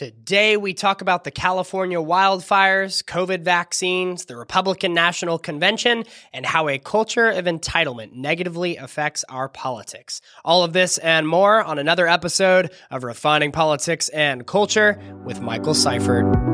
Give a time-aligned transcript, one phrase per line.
[0.00, 6.70] Today, we talk about the California wildfires, COVID vaccines, the Republican National Convention, and how
[6.70, 10.22] a culture of entitlement negatively affects our politics.
[10.42, 15.74] All of this and more on another episode of Refining Politics and Culture with Michael
[15.74, 16.49] Seifert.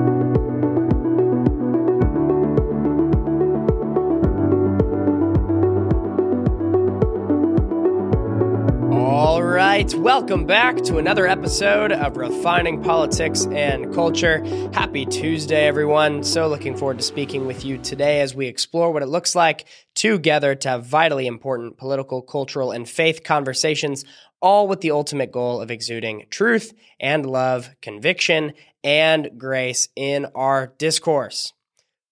[9.77, 14.43] Right, welcome back to another episode of Refining Politics and Culture.
[14.73, 16.25] Happy Tuesday, everyone.
[16.25, 19.67] So, looking forward to speaking with you today as we explore what it looks like
[19.95, 24.07] together to have vitally important political, cultural, and faith conversations,
[24.41, 30.73] all with the ultimate goal of exuding truth and love, conviction and grace in our
[30.79, 31.53] discourse.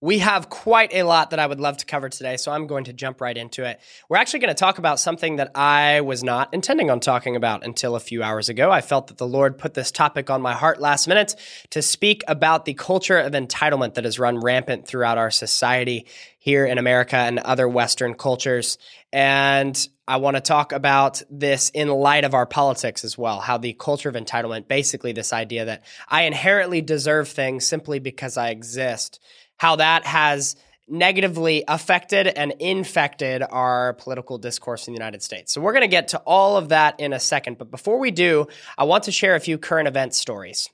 [0.04, 2.84] We have quite a lot that I would love to cover today, so I'm going
[2.84, 3.80] to jump right into it.
[4.10, 7.64] We're actually going to talk about something that I was not intending on talking about
[7.64, 8.70] until a few hours ago.
[8.70, 11.34] I felt that the Lord put this topic on my heart last minute
[11.70, 16.04] to speak about the culture of entitlement that has run rampant throughout our society
[16.38, 18.76] here in America and other Western cultures.
[19.10, 23.40] And I want to talk about this in light of our politics as well.
[23.40, 28.36] How the culture of entitlement, basically, this idea that I inherently deserve things simply because
[28.36, 29.18] I exist
[29.56, 35.52] how that has negatively affected and infected our political discourse in the United States.
[35.52, 37.58] So we're going to get to all of that in a second.
[37.58, 40.68] But before we do, I want to share a few current event stories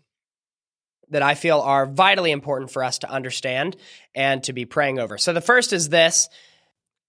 [1.11, 3.77] that I feel are vitally important for us to understand
[4.15, 5.19] and to be praying over.
[5.19, 6.29] So the first is this.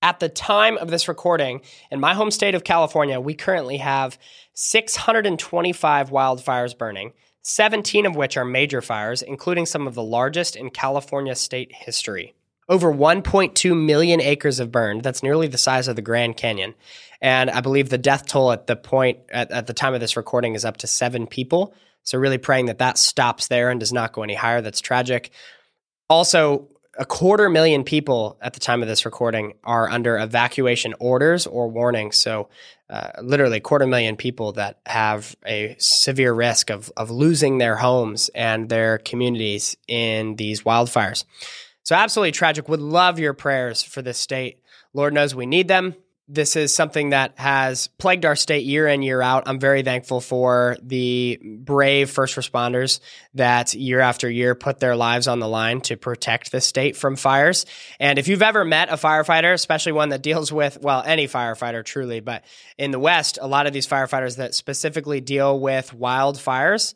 [0.03, 1.61] At the time of this recording,
[1.92, 4.17] in my home state of California, we currently have
[4.55, 7.14] 625 wildfires burning.
[7.44, 12.33] 17 of which are major fires, including some of the largest in California state history.
[12.70, 15.03] Over 1.2 million acres have burned.
[15.03, 16.75] That's nearly the size of the Grand Canyon.
[17.22, 20.17] And I believe the death toll at the point, at, at the time of this
[20.17, 21.73] recording, is up to seven people.
[22.03, 24.61] So, really praying that that stops there and does not go any higher.
[24.61, 25.31] That's tragic.
[26.09, 26.70] Also,
[27.02, 31.67] a quarter million people at the time of this recording are under evacuation orders or
[31.67, 32.16] warnings.
[32.16, 32.48] So,
[32.92, 37.76] uh, literally, a quarter million people that have a severe risk of, of losing their
[37.76, 41.26] homes and their communities in these wildfires.
[41.82, 42.70] So, absolutely tragic.
[42.70, 44.61] Would love your prayers for this state.
[44.94, 45.95] Lord knows we need them
[46.33, 49.43] this is something that has plagued our state year in, year out.
[49.47, 53.02] I'm very thankful for the brave first responders
[53.33, 57.17] that year after year put their lives on the line to protect the state from
[57.17, 57.65] fires.
[57.99, 61.83] And if you've ever met a firefighter, especially one that deals with, well, any firefighter
[61.83, 62.45] truly, but
[62.77, 66.93] in the West, a lot of these firefighters that specifically deal with wildfires,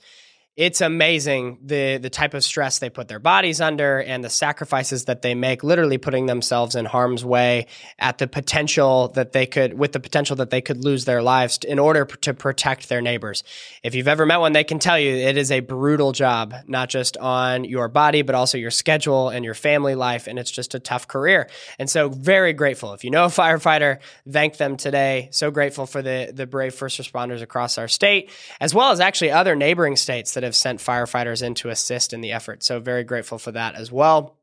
[0.55, 5.05] it's amazing the the type of stress they put their bodies under and the sacrifices
[5.05, 7.67] that they make literally putting themselves in harm's way
[7.99, 11.59] at the potential that they could with the potential that they could lose their lives
[11.67, 13.43] in order to protect their neighbors.
[13.83, 16.87] If you've ever met one they can tell you it is a brutal job not
[16.87, 20.73] just on your body but also your schedule and your family life and it's just
[20.73, 21.49] a tough career.
[21.79, 22.93] And so very grateful.
[22.93, 25.27] If you know a firefighter thank them today.
[25.31, 28.29] So grateful for the the brave first responders across our state
[28.61, 32.21] as well as actually other neighboring states that have sent firefighters in to assist in
[32.21, 32.63] the effort.
[32.63, 34.37] So very grateful for that as well.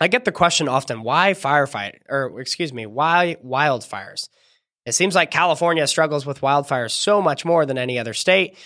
[0.00, 4.28] I get the question often, why firefight or excuse me, why wildfires?
[4.86, 8.56] It seems like California struggles with wildfires so much more than any other state.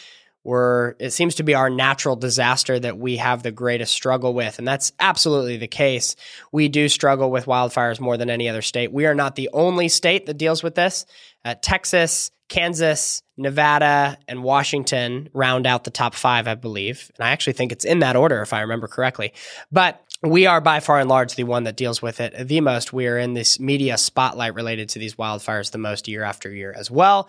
[0.45, 4.59] Where it seems to be our natural disaster that we have the greatest struggle with.
[4.59, 6.17] And that's absolutely the case.
[6.53, 8.91] We do struggle with wildfires more than any other state.
[8.91, 11.05] We are not the only state that deals with this.
[11.45, 17.10] Uh, Texas, Kansas, Nevada, and Washington round out the top five, I believe.
[17.16, 19.32] And I actually think it's in that order, if I remember correctly.
[19.70, 22.92] But we are by far and large the one that deals with it the most.
[22.92, 26.75] We are in this media spotlight related to these wildfires the most year after year
[26.76, 27.28] as well.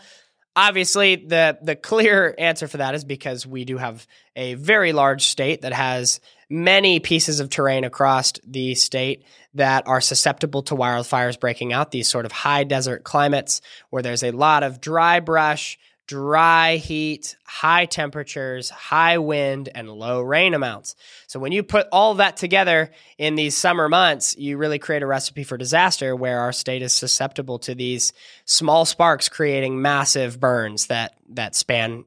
[0.62, 4.06] Obviously, the the clear answer for that is because we do have
[4.36, 10.02] a very large state that has many pieces of terrain across the state that are
[10.02, 14.64] susceptible to wildfires breaking out, these sort of high desert climates where there's a lot
[14.64, 20.95] of dry brush, dry heat, high temperatures, high wind, and low rain amounts.
[21.28, 22.89] So when you put all that together
[23.19, 26.94] in these summer months, you really create a recipe for disaster where our state is
[26.94, 28.12] susceptible to these
[28.45, 32.06] small sparks creating massive burns that that span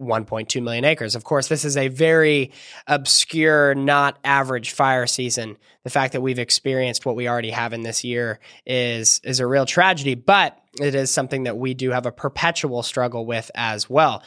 [0.00, 1.14] 1.2 million acres.
[1.14, 2.52] Of course, this is a very
[2.86, 5.56] obscure, not average fire season.
[5.84, 9.46] The fact that we've experienced what we already have in this year is is a
[9.46, 13.88] real tragedy, but it is something that we do have a perpetual struggle with as
[13.90, 14.22] well.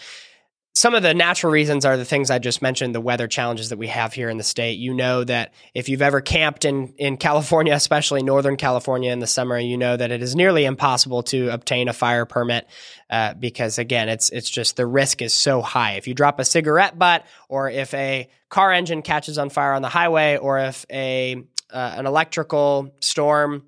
[0.76, 3.78] Some of the natural reasons are the things I just mentioned, the weather challenges that
[3.78, 4.80] we have here in the state.
[4.80, 9.28] You know that if you've ever camped in, in California, especially Northern California in the
[9.28, 12.68] summer, you know that it is nearly impossible to obtain a fire permit
[13.12, 15.94] uh, because, again, it's it's just the risk is so high.
[15.94, 19.84] If you drop a cigarette butt, or if a car engine catches on fire on
[19.84, 23.64] the highway, or if a uh, an electrical storm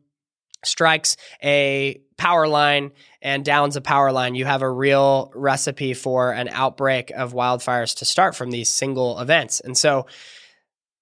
[0.63, 2.91] strikes a power line
[3.21, 7.97] and downs a power line, you have a real recipe for an outbreak of wildfires
[7.97, 9.59] to start from these single events.
[9.59, 10.05] And so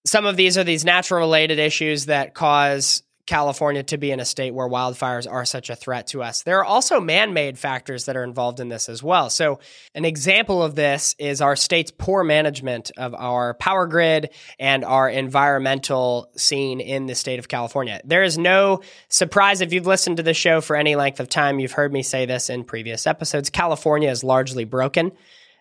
[0.06, 4.25] some of these are these natural related issues that cause California to be in a
[4.25, 6.44] state where wildfires are such a threat to us.
[6.44, 9.30] There are also man made factors that are involved in this as well.
[9.30, 9.60] So,
[9.96, 15.10] an example of this is our state's poor management of our power grid and our
[15.10, 18.02] environmental scene in the state of California.
[18.04, 21.60] There is no surprise if you've listened to the show for any length of time,
[21.60, 23.50] you've heard me say this in previous episodes.
[23.50, 25.12] California is largely broken.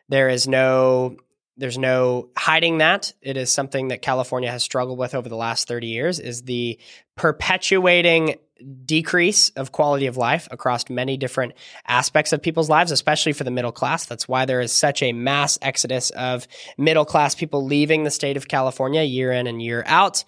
[0.08, 1.16] There is no
[1.56, 3.12] there's no hiding that.
[3.20, 6.78] It is something that California has struggled with over the last 30 years is the
[7.16, 8.36] perpetuating
[8.84, 11.52] decrease of quality of life across many different
[11.86, 14.06] aspects of people's lives, especially for the middle class.
[14.06, 16.46] That's why there is such a mass exodus of
[16.78, 20.24] middle class people leaving the state of California year in and year out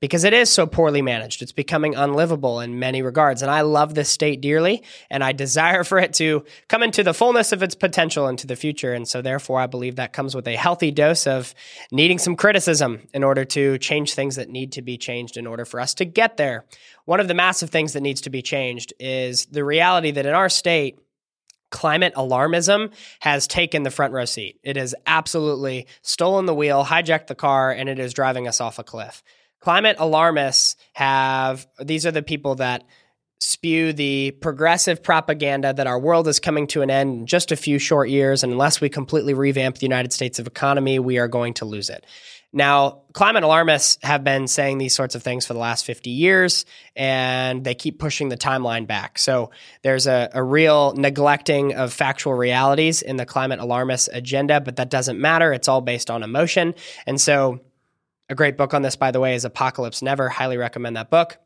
[0.00, 1.40] because it is so poorly managed.
[1.40, 3.40] It's becoming unlivable in many regards.
[3.40, 7.14] And I love this state dearly, and I desire for it to come into the
[7.14, 8.92] fullness of its potential into the future.
[8.92, 11.54] And so, therefore, I believe that comes with a healthy dose of
[11.90, 15.64] needing some criticism in order to change things that need to be changed in order
[15.64, 16.64] for us to get there.
[17.06, 20.34] One of the massive things that needs to be changed is the reality that in
[20.34, 20.98] our state,
[21.70, 24.58] climate alarmism has taken the front row seat.
[24.62, 28.78] It has absolutely stolen the wheel, hijacked the car, and it is driving us off
[28.78, 29.22] a cliff
[29.66, 32.84] climate alarmists have these are the people that
[33.40, 37.56] spew the progressive propaganda that our world is coming to an end in just a
[37.56, 41.26] few short years and unless we completely revamp the United States of economy we are
[41.26, 42.06] going to lose it.
[42.52, 46.64] Now, climate alarmists have been saying these sorts of things for the last 50 years,
[46.94, 49.18] and they keep pushing the timeline back.
[49.18, 49.50] So
[49.82, 54.90] there's a, a, real neglecting of factual realities in the climate alarmist agenda, but that
[54.90, 55.52] doesn't matter.
[55.52, 56.76] It's all based on emotion.
[57.04, 57.60] And so
[58.28, 60.28] a great book on this, by the way, is Apocalypse Never.
[60.28, 61.38] Highly recommend that book.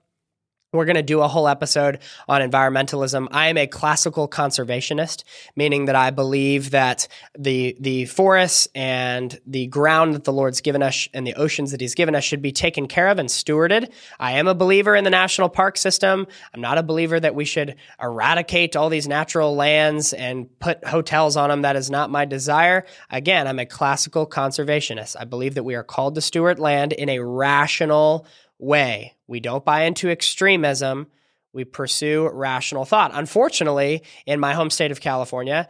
[0.72, 3.26] We're going to do a whole episode on environmentalism.
[3.32, 5.24] I am a classical conservationist,
[5.56, 10.80] meaning that I believe that the the forests and the ground that the Lord's given
[10.80, 13.90] us and the oceans that He's given us should be taken care of and stewarded.
[14.20, 16.28] I am a believer in the national park system.
[16.54, 21.36] I'm not a believer that we should eradicate all these natural lands and put hotels
[21.36, 21.62] on them.
[21.62, 22.86] That is not my desire.
[23.10, 25.16] Again, I'm a classical conservationist.
[25.18, 28.24] I believe that we are called to steward land in a rational
[28.60, 29.16] way.
[29.30, 31.06] We don't buy into extremism.
[31.52, 33.12] We pursue rational thought.
[33.14, 35.68] Unfortunately, in my home state of California,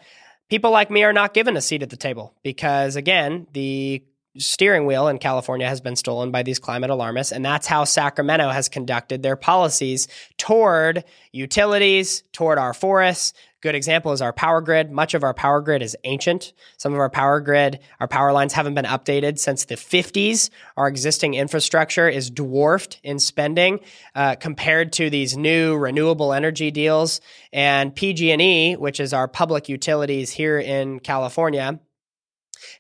[0.49, 4.03] people like me are not given a seat at the table because, again, the
[4.39, 7.33] steering wheel in California has been stolen by these climate alarmists.
[7.33, 10.09] And that's how Sacramento has conducted their policies
[10.39, 14.91] toward utilities, toward our forests, Good example is our power grid.
[14.91, 16.55] Much of our power grid is ancient.
[16.79, 20.49] Some of our power grid, our power lines haven't been updated since the 50s.
[20.79, 23.81] Our existing infrastructure is dwarfed in spending
[24.15, 27.21] uh, compared to these new renewable energy deals.
[27.53, 31.81] And PG&E, which is our public utilities here in California,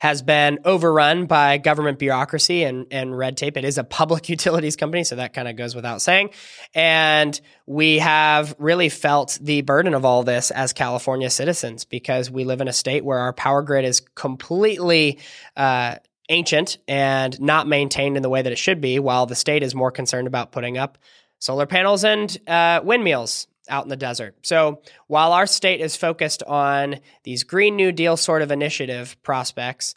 [0.00, 3.56] has been overrun by government bureaucracy and, and red tape.
[3.56, 6.30] It is a public utilities company, so that kind of goes without saying.
[6.74, 12.44] And we have really felt the burden of all this as California citizens because we
[12.44, 15.18] live in a state where our power grid is completely
[15.56, 15.96] uh,
[16.28, 19.74] ancient and not maintained in the way that it should be, while the state is
[19.74, 20.98] more concerned about putting up
[21.38, 24.34] solar panels and uh, windmills out in the desert.
[24.42, 29.94] So while our state is focused on these Green New Deal sort of initiative prospects,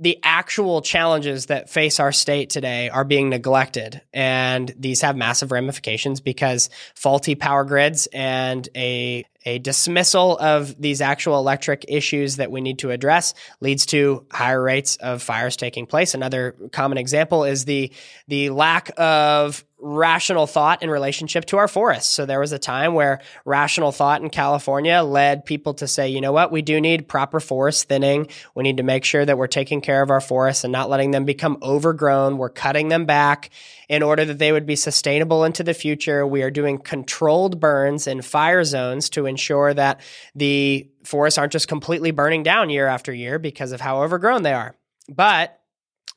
[0.00, 4.02] the actual challenges that face our state today are being neglected.
[4.12, 11.00] And these have massive ramifications because faulty power grids and a, a dismissal of these
[11.00, 15.86] actual electric issues that we need to address leads to higher rates of fires taking
[15.86, 16.14] place.
[16.14, 17.92] Another common example is the,
[18.28, 22.08] the lack of rational thought in relationship to our forests.
[22.08, 26.20] So there was a time where rational thought in California led people to say, you
[26.20, 28.28] know what, we do need proper forest thinning.
[28.54, 31.10] We need to make sure that we're taking care of our forests and not letting
[31.10, 32.38] them become overgrown.
[32.38, 33.50] We're cutting them back
[33.88, 36.24] in order that they would be sustainable into the future.
[36.24, 40.00] We are doing controlled burns in fire zones to ensure that
[40.34, 44.52] the forests aren't just completely burning down year after year because of how overgrown they
[44.52, 44.76] are.
[45.08, 45.58] But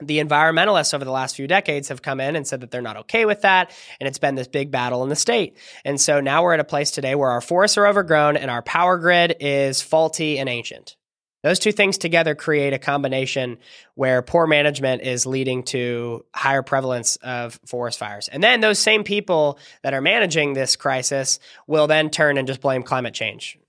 [0.02, 2.98] the environmentalists over the last few decades have come in and said that they're not
[2.98, 3.72] okay with that.
[4.00, 5.58] And it's been this big battle in the state.
[5.86, 8.62] And so now we're at a place today where our forests are overgrown and our
[8.62, 10.98] power grid is faulty and ancient.
[11.46, 13.60] Those two things together create a combination
[13.94, 18.28] where poor management is leading to higher prevalence of forest fires.
[18.28, 21.38] And then those same people that are managing this crisis
[21.68, 23.60] will then turn and just blame climate change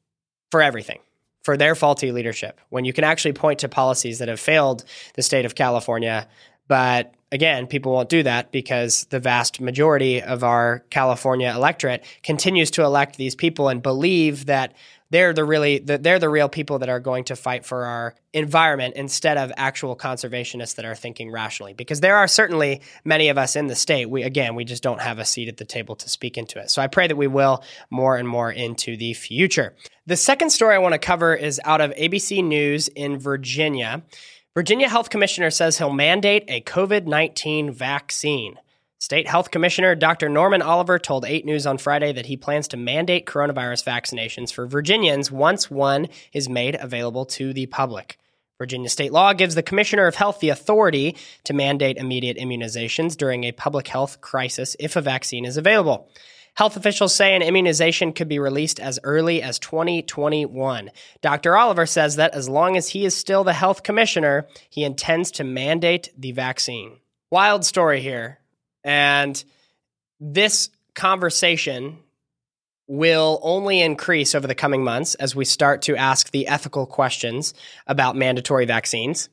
[0.51, 1.01] for everything,
[1.43, 2.63] for their faulty leadership.
[2.71, 6.29] When you can actually point to policies that have failed the state of California,
[6.69, 12.71] but again, people won't do that because the vast majority of our California electorate continues
[12.73, 14.75] to elect these people and believe that
[15.11, 18.97] they're the really they're the real people that are going to fight for our environment
[18.97, 21.75] instead of actual conservationists that are thinking rationally.
[21.75, 25.01] Because there are certainly many of us in the state we again we just don't
[25.01, 26.71] have a seat at the table to speak into it.
[26.71, 29.75] So i pray that we will more and more into the future.
[30.07, 34.03] The second story i want to cover is out of abc news in virginia
[34.57, 38.59] virginia health commissioner says he'll mandate a covid-19 vaccine
[38.99, 40.31] State Health Commissioner Dr.
[40.31, 44.67] Norman Oliver told 8 News on Friday that he plans to mandate coronavirus vaccinations for
[44.67, 48.19] Virginians once one is made available to the public.
[48.57, 53.45] Virginia state law gives the Commissioner of Health the authority to mandate immediate immunizations during
[53.45, 56.09] a public health crisis if a vaccine is available.
[56.57, 60.91] Health officials say an immunization could be released as early as 2021.
[61.21, 61.55] Dr.
[61.55, 65.45] Oliver says that as long as he is still the health commissioner, he intends to
[65.45, 66.97] mandate the vaccine.
[67.31, 68.39] Wild story here.
[68.83, 69.43] And
[70.19, 71.99] this conversation
[72.87, 77.53] will only increase over the coming months as we start to ask the ethical questions
[77.87, 79.29] about mandatory vaccines.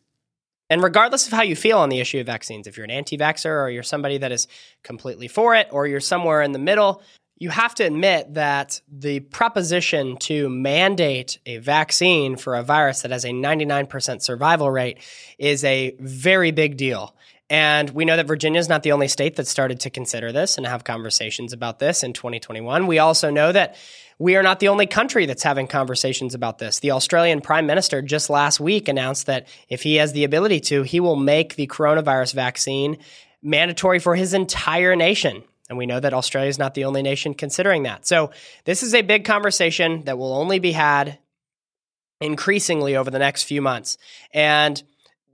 [0.70, 3.18] And regardless of how you feel on the issue of vaccines, if you're an anti
[3.18, 4.48] vaxxer or you're somebody that is
[4.84, 7.02] completely for it or you're somewhere in the middle,
[7.38, 13.12] you have to admit that the proposition to mandate a vaccine for a virus that
[13.12, 15.00] has a 99% survival rate
[15.38, 17.16] is a very big deal.
[17.50, 20.58] And we know that Virginia is not the only state that started to consider this
[20.58, 22.88] and have conversations about this in 2021.
[22.88, 23.76] We also know that
[24.18, 26.80] we are not the only country that's having conversations about this.
[26.80, 30.84] The Australian Prime Minister just last week announced that if he has the ability to,
[30.84, 32.98] he will make the coronavirus vaccine
[33.42, 35.44] mandatory for his entire nation.
[35.70, 38.06] And we know that Australia is not the only nation considering that.
[38.06, 38.32] So,
[38.66, 41.20] this is a big conversation that will only be had
[42.22, 43.98] increasingly over the next few months.
[44.34, 44.82] And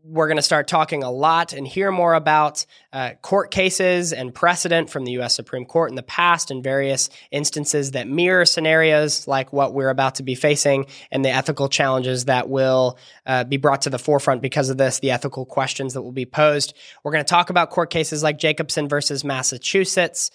[0.09, 4.33] we're going to start talking a lot and hear more about uh, court cases and
[4.33, 5.35] precedent from the U.S.
[5.35, 10.15] Supreme Court in the past and various instances that mirror scenarios like what we're about
[10.15, 12.97] to be facing and the ethical challenges that will
[13.27, 16.25] uh, be brought to the forefront because of this, the ethical questions that will be
[16.25, 16.73] posed.
[17.03, 20.31] We're going to talk about court cases like Jacobson versus Massachusetts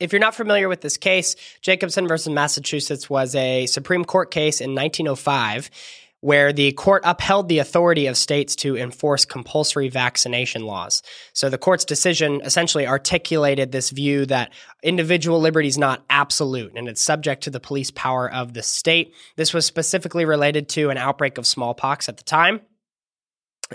[0.00, 4.60] if you're not familiar with this case, Jacobson versus Massachusetts was a Supreme Court case
[4.60, 5.70] in 1905
[6.24, 11.02] where the court upheld the authority of states to enforce compulsory vaccination laws.
[11.34, 14.50] So the court's decision essentially articulated this view that
[14.82, 19.12] individual liberty is not absolute and it's subject to the police power of the state.
[19.36, 22.62] This was specifically related to an outbreak of smallpox at the time.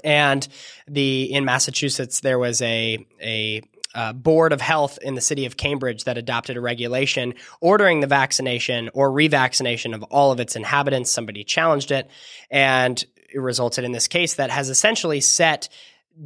[0.03, 0.47] And
[0.87, 3.61] the in Massachusetts there was a a
[3.95, 8.07] uh, board of health in the city of Cambridge that adopted a regulation ordering the
[8.07, 11.11] vaccination or revaccination of all of its inhabitants.
[11.11, 12.09] Somebody challenged it,
[12.51, 13.03] and
[13.33, 15.69] it resulted in this case that has essentially set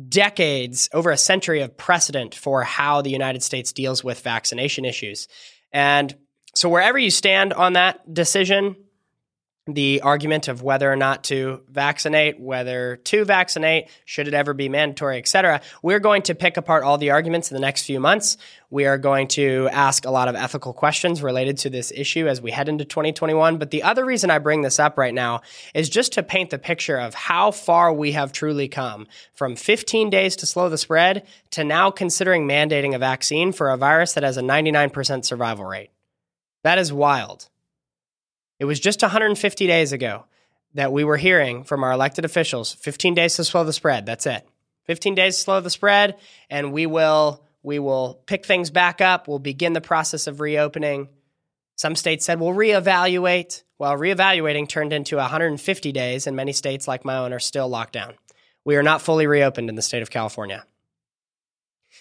[0.10, 5.28] decades, over a century of precedent for how the United States deals with vaccination issues.
[5.72, 6.16] And
[6.56, 8.76] so, wherever you stand on that decision,
[9.66, 14.68] the argument of whether or not to vaccinate, whether to vaccinate, should it ever be
[14.68, 15.62] mandatory, et cetera.
[15.82, 18.36] We're going to pick apart all the arguments in the next few months.
[18.70, 22.42] We are going to ask a lot of ethical questions related to this issue as
[22.42, 23.58] we head into 2021.
[23.58, 25.42] But the other reason I bring this up right now
[25.74, 30.10] is just to paint the picture of how far we have truly come from 15
[30.10, 34.24] days to slow the spread to now considering mandating a vaccine for a virus that
[34.24, 35.92] has a 99% survival rate.
[36.64, 37.48] That is wild.
[38.64, 40.24] It was just 150 days ago
[40.74, 44.06] that we were hearing from our elected officials 15 days to slow the spread.
[44.06, 44.48] That's it.
[44.86, 46.16] 15 days to slow the spread,
[46.50, 49.28] and we will we will pick things back up.
[49.28, 51.10] We'll begin the process of reopening.
[51.76, 53.64] Some states said we'll reevaluate.
[53.80, 57.92] Well, reevaluating turned into 150 days, and many states, like my own, are still locked
[57.92, 58.14] down.
[58.64, 60.64] We are not fully reopened in the state of California.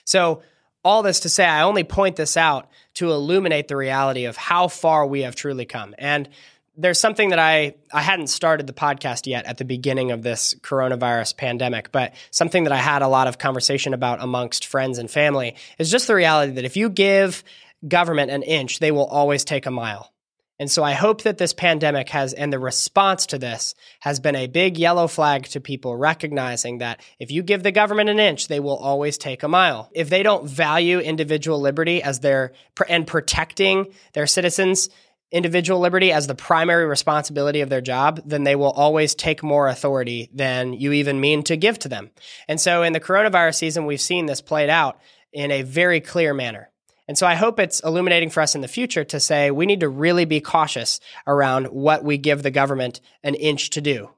[0.05, 0.43] So
[0.85, 4.69] all this to say, I only point this out to illuminate the reality of how
[4.69, 5.95] far we have truly come.
[5.99, 6.29] And
[6.77, 10.55] there's something that I I hadn't started the podcast yet at the beginning of this
[10.63, 15.11] coronavirus pandemic, but something that I had a lot of conversation about amongst friends and
[15.11, 17.45] family is just the reality that if you give
[17.87, 20.13] government an inch, they will always take a mile.
[20.59, 24.37] And so I hope that this pandemic has, and the response to this has been
[24.37, 28.47] a big yellow flag to people recognizing that if you give the government an inch,
[28.47, 29.91] they will always take a mile.
[29.93, 32.53] If they don't value individual liberty as their,
[32.89, 34.89] and protecting their citizens
[35.33, 39.67] individual liberty as the primary responsibility of their job, then they will always take more
[39.67, 42.11] authority than you even mean to give to them.
[42.47, 45.01] And so in the coronavirus season, we've seen this played out
[45.33, 46.71] in a very clear manner.
[47.09, 49.81] And so I hope it's illuminating for us in the future to say we need
[49.81, 54.11] to really be cautious around what we give the government an inch to do,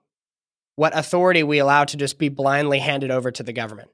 [0.77, 3.91] what authority we allow to just be blindly handed over to the government.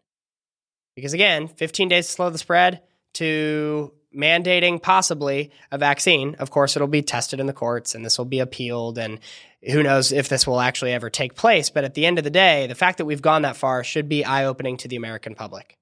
[0.97, 2.83] Because again, 15 days to slow the spread
[3.15, 6.35] to mandating possibly a vaccine.
[6.37, 9.21] Of course, it'll be tested in the courts and this will be appealed and
[9.63, 11.71] who knows if this will actually ever take place.
[11.71, 14.09] But at the end of the day, the fact that we've gone that far should
[14.09, 15.77] be eye opening to the American public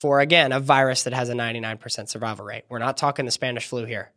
[0.00, 2.64] for, again, a virus that has a 99% survival rate.
[2.68, 4.10] We're not talking the Spanish flu here.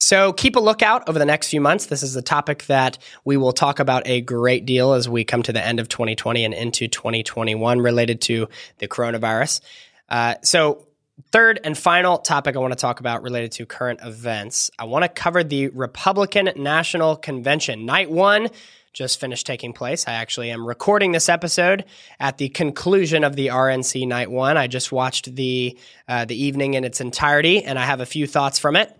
[0.00, 1.86] So keep a lookout over the next few months.
[1.86, 5.44] This is a topic that we will talk about a great deal as we come
[5.44, 9.60] to the end of 2020 and into 2021 related to the coronavirus.
[10.08, 10.88] Uh, so,
[11.30, 14.70] third and final topic I want to talk about related to current events.
[14.78, 17.86] I want to cover the Republican National Convention.
[17.86, 18.48] Night one
[18.92, 20.06] just finished taking place.
[20.06, 21.84] I actually am recording this episode
[22.20, 24.56] at the conclusion of the RNC Night One.
[24.56, 28.26] I just watched the uh, the evening in its entirety, and I have a few
[28.26, 28.94] thoughts from it.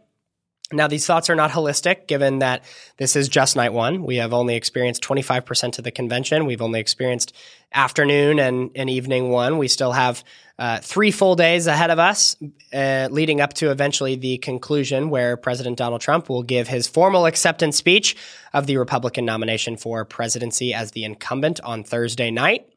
[0.73, 2.65] Now, these thoughts are not holistic, given that
[2.97, 4.05] this is just night one.
[4.05, 6.47] We have only experienced 25% of the convention.
[6.47, 7.35] We've only experienced
[7.73, 9.59] afternoon and, and evening one.
[9.59, 10.25] We still have
[10.59, 12.37] uh, three full days ahead of us,
[12.73, 17.27] uh, leading up to eventually the conclusion where President Donald Trump will give his formal
[17.27, 18.17] acceptance speech
[18.53, 22.69] of the Republican nomination for presidency as the incumbent on Thursday night.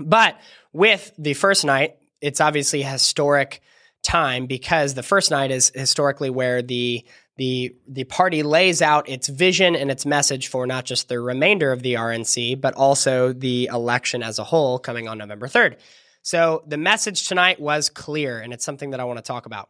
[0.00, 0.40] But
[0.72, 3.60] with the first night, it's obviously historic
[4.04, 7.04] time because the first night is historically where the
[7.36, 11.72] the the party lays out its vision and its message for not just the remainder
[11.72, 15.78] of the RNC but also the election as a whole coming on November 3rd.
[16.22, 19.68] So the message tonight was clear and it's something that I want to talk about.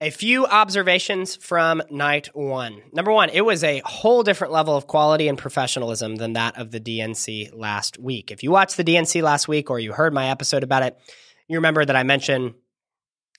[0.00, 2.82] A few observations from night 1.
[2.92, 6.72] Number 1, it was a whole different level of quality and professionalism than that of
[6.72, 8.30] the DNC last week.
[8.30, 10.98] If you watched the DNC last week or you heard my episode about it,
[11.48, 12.54] you remember that I mentioned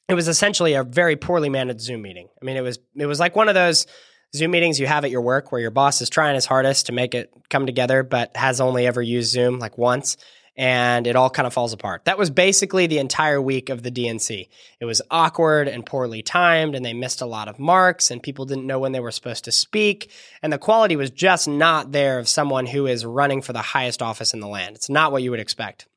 [0.07, 2.29] it was essentially a very poorly managed Zoom meeting.
[2.41, 3.87] I mean, it was it was like one of those
[4.35, 6.91] Zoom meetings you have at your work where your boss is trying his hardest to
[6.91, 10.17] make it come together, but has only ever used Zoom like once,
[10.55, 12.05] and it all kind of falls apart.
[12.05, 14.47] That was basically the entire week of the DNC.
[14.79, 18.45] It was awkward and poorly timed, and they missed a lot of marks, and people
[18.45, 22.19] didn't know when they were supposed to speak, and the quality was just not there
[22.19, 24.75] of someone who is running for the highest office in the land.
[24.75, 25.87] It's not what you would expect.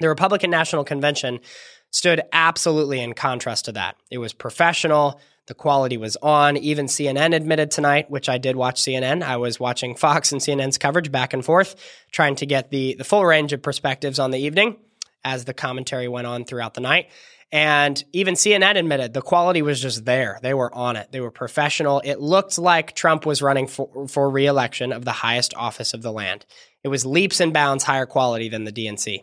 [0.00, 1.40] The Republican National Convention
[1.94, 3.94] stood absolutely in contrast to that.
[4.10, 5.20] It was professional.
[5.46, 6.56] The quality was on.
[6.56, 9.22] Even CNN admitted tonight, which I did watch CNN.
[9.22, 11.76] I was watching Fox and CNN's coverage back and forth,
[12.10, 14.76] trying to get the, the full range of perspectives on the evening
[15.24, 17.10] as the commentary went on throughout the night.
[17.52, 20.40] And even CNN admitted the quality was just there.
[20.42, 21.12] They were on it.
[21.12, 22.02] They were professional.
[22.04, 26.10] It looked like Trump was running for, for reelection of the highest office of the
[26.10, 26.44] land.
[26.82, 29.22] It was leaps and bounds higher quality than the DNC.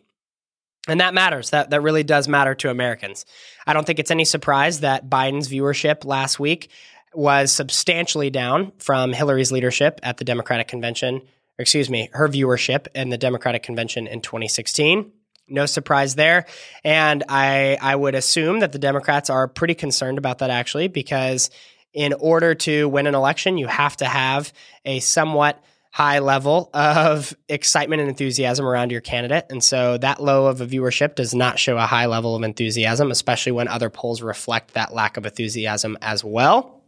[0.87, 1.51] And that matters.
[1.51, 3.25] That that really does matter to Americans.
[3.67, 6.69] I don't think it's any surprise that Biden's viewership last week
[7.13, 11.21] was substantially down from Hillary's leadership at the Democratic convention,
[11.59, 15.11] excuse me, her viewership in the Democratic convention in 2016.
[15.47, 16.45] No surprise there.
[16.83, 21.49] And I I would assume that the Democrats are pretty concerned about that actually because
[21.93, 24.53] in order to win an election, you have to have
[24.85, 25.61] a somewhat
[25.91, 29.45] high level of excitement and enthusiasm around your candidate.
[29.49, 33.11] And so that low of a viewership does not show a high level of enthusiasm,
[33.11, 36.81] especially when other polls reflect that lack of enthusiasm as well.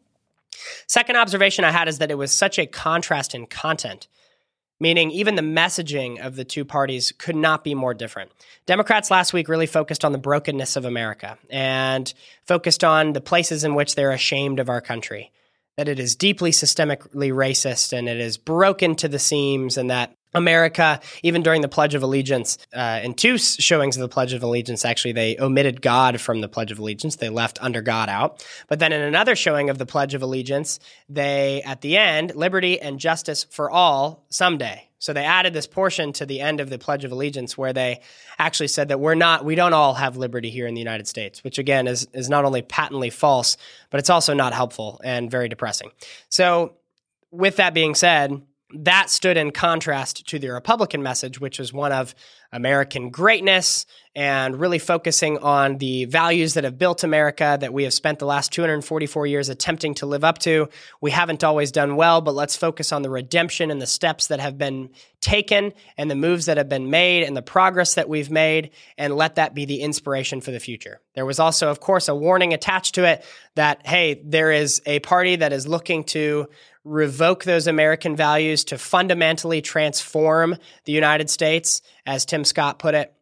[0.88, 4.08] Second observation I had is that it was such a contrast in content,
[4.80, 8.32] meaning even the messaging of the two parties could not be more different.
[8.66, 12.14] Democrats last week really focused on the brokenness of America and
[12.46, 15.32] focused on the places in which they're ashamed of our country
[15.78, 20.14] that it is deeply systemically racist and it is broken to the seams, and that
[20.34, 24.44] America, even during the Pledge of Allegiance, uh, in two showings of the Pledge of
[24.44, 27.18] Allegiance, actually, they omitted God from the Pledge of Allegiance.
[27.18, 28.46] They left under God out.
[28.68, 32.80] But then in another showing of the Pledge of Allegiance, they, at the end, liberty
[32.80, 34.90] and justice for all someday.
[35.04, 38.00] So they added this portion to the end of the Pledge of Allegiance where they
[38.40, 41.44] actually said that we're not, we don't all have liberty here in the United States,
[41.44, 43.58] which again is, is not only patently false,
[43.90, 45.92] but it's also not helpful and very depressing.
[46.30, 46.76] So
[47.32, 48.42] with that being said,
[48.74, 52.16] that stood in contrast to the Republican message, which was one of
[52.52, 57.94] American greatness and really focusing on the values that have built America that we have
[57.94, 60.70] spent the last 244 years attempting to live up to.
[61.02, 64.40] We haven't always done well, but let's focus on the redemption and the steps that
[64.40, 68.30] have been taken and the moves that have been made and the progress that we've
[68.30, 71.02] made, and let that be the inspiration for the future.
[71.16, 75.00] There was also, of course, a warning attached to it that, hey, there is a
[75.00, 76.48] party that is looking to
[76.84, 83.14] revoke those American values to fundamentally transform the United States, as Tim Scott put it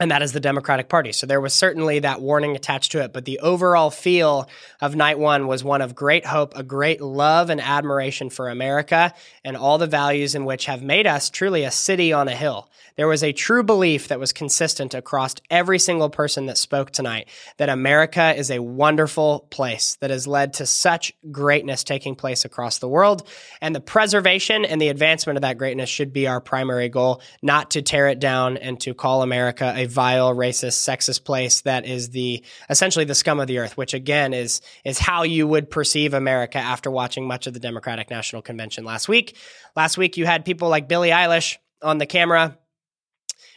[0.00, 1.12] and that is the Democratic Party.
[1.12, 3.12] So there was certainly that warning attached to it.
[3.12, 4.48] But the overall feel
[4.80, 9.14] of night one was one of great hope, a great love and admiration for America
[9.44, 12.68] and all the values in which have made us truly a city on a hill.
[12.96, 17.28] There was a true belief that was consistent across every single person that spoke tonight
[17.56, 22.78] that America is a wonderful place that has led to such greatness taking place across
[22.78, 23.28] the world.
[23.60, 27.72] And the preservation and the advancement of that greatness should be our primary goal, not
[27.72, 32.10] to tear it down and to call America a vile, racist, sexist place that is
[32.10, 36.14] the essentially the scum of the earth, which again is is how you would perceive
[36.14, 39.36] America after watching much of the Democratic National Convention last week.
[39.74, 42.56] Last week you had people like Billie Eilish on the camera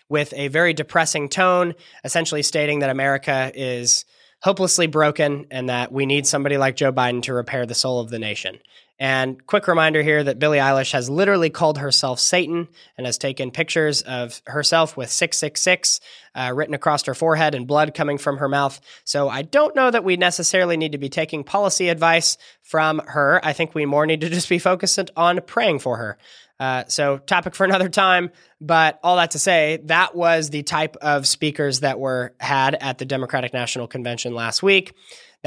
[0.10, 4.06] with a very depressing tone, essentially stating that America is
[4.42, 8.10] hopelessly broken and that we need somebody like Joe Biden to repair the soul of
[8.10, 8.60] the nation.
[9.00, 13.52] And quick reminder here that Billie Eilish has literally called herself Satan and has taken
[13.52, 16.00] pictures of herself with 666
[16.34, 18.82] uh, written across her forehead and blood coming from her mouth.
[19.04, 23.40] So I don't know that we necessarily need to be taking policy advice from her.
[23.44, 26.18] I think we more need to just be focused on praying for her.
[26.60, 28.32] Uh, so, topic for another time.
[28.60, 32.98] But all that to say, that was the type of speakers that were had at
[32.98, 34.94] the Democratic National Convention last week.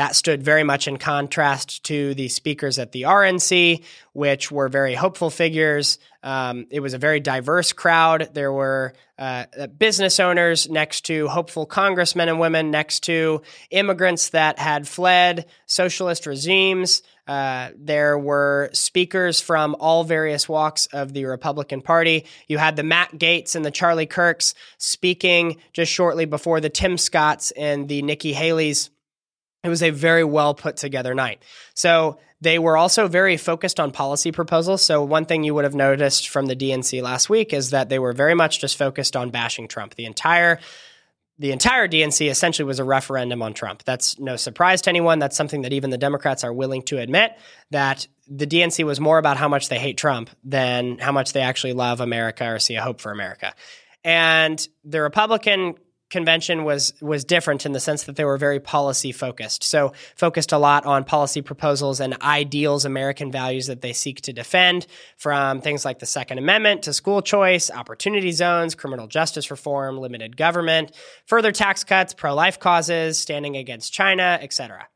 [0.01, 3.85] That stood very much in contrast to the speakers at the RNC,
[4.15, 5.99] which were very hopeful figures.
[6.23, 8.31] Um, it was a very diverse crowd.
[8.33, 14.59] There were uh, business owners next to hopeful congressmen and women, next to immigrants that
[14.59, 17.03] had fled socialist regimes.
[17.29, 22.25] Uh, there were speakers from all various walks of the Republican Party.
[22.49, 26.97] You had the Matt Gaetz and the Charlie Kirks speaking just shortly before the Tim
[26.97, 28.89] Scotts and the Nikki Haley's
[29.63, 31.43] it was a very well put together night.
[31.75, 34.83] So they were also very focused on policy proposals.
[34.83, 37.99] So one thing you would have noticed from the DNC last week is that they
[37.99, 39.95] were very much just focused on bashing Trump.
[39.95, 40.59] The entire
[41.39, 43.83] the entire DNC essentially was a referendum on Trump.
[43.85, 45.19] That's no surprise to anyone.
[45.19, 47.33] That's something that even the Democrats are willing to admit
[47.71, 51.41] that the DNC was more about how much they hate Trump than how much they
[51.41, 53.55] actually love America or see a hope for America.
[54.05, 55.77] And the Republican
[56.11, 59.63] convention was was different in the sense that they were very policy focused.
[59.63, 64.33] So focused a lot on policy proposals and ideals, American values that they seek to
[64.33, 69.99] defend, from things like the Second Amendment to school choice, opportunity zones, criminal justice reform,
[69.99, 70.93] limited government,
[71.27, 74.89] further tax cuts, pro-life causes, standing against China, etc.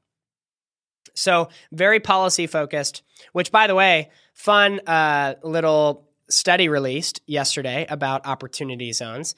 [1.15, 3.03] So very policy focused.
[3.33, 9.35] Which, by the way, fun uh, little study released yesterday about opportunity zones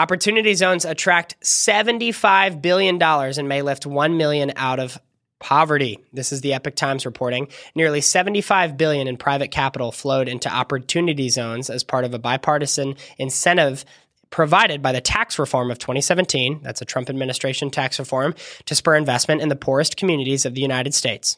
[0.00, 4.98] Opportunity zones attract $75 billion and may lift 1 million out of
[5.40, 5.98] poverty.
[6.10, 7.48] This is the Epoch Times reporting.
[7.74, 12.96] Nearly 75 billion in private capital flowed into opportunity zones as part of a bipartisan
[13.18, 13.84] incentive
[14.30, 18.34] provided by the tax reform of 2017, that's a Trump administration tax reform,
[18.64, 21.36] to spur investment in the poorest communities of the United States.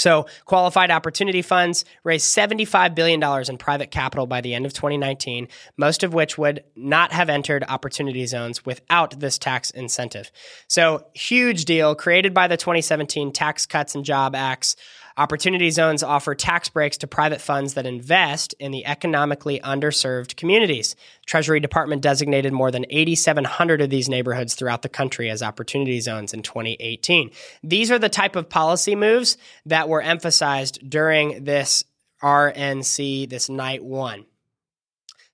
[0.00, 5.46] So, qualified opportunity funds raised $75 billion in private capital by the end of 2019,
[5.76, 10.32] most of which would not have entered opportunity zones without this tax incentive.
[10.68, 14.74] So, huge deal created by the 2017 Tax Cuts and Job Acts
[15.20, 20.96] Opportunity zones offer tax breaks to private funds that invest in the economically underserved communities.
[21.26, 26.32] Treasury Department designated more than 8,700 of these neighborhoods throughout the country as opportunity zones
[26.32, 27.32] in 2018.
[27.62, 31.84] These are the type of policy moves that were emphasized during this
[32.22, 34.24] RNC, this night one.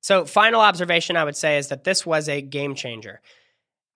[0.00, 3.20] So, final observation I would say is that this was a game changer.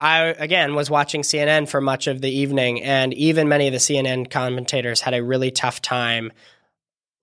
[0.01, 3.77] I again was watching CNN for much of the evening, and even many of the
[3.77, 6.31] CNN commentators had a really tough time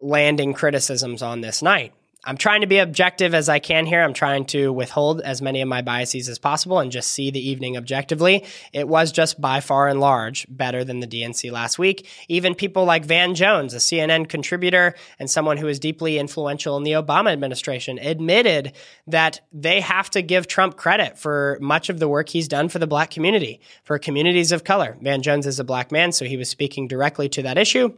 [0.00, 1.92] landing criticisms on this night.
[2.28, 4.02] I'm trying to be objective as I can here.
[4.02, 7.48] I'm trying to withhold as many of my biases as possible and just see the
[7.48, 8.44] evening objectively.
[8.70, 12.06] It was just by far and large better than the DNC last week.
[12.28, 16.82] Even people like Van Jones, a CNN contributor and someone who is deeply influential in
[16.82, 18.74] the Obama administration, admitted
[19.06, 22.78] that they have to give Trump credit for much of the work he's done for
[22.78, 24.98] the black community, for communities of color.
[25.00, 27.94] Van Jones is a black man, so he was speaking directly to that issue